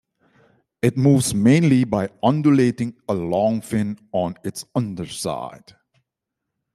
[0.81, 5.75] It moves mainly by undulating a long fin on its underside.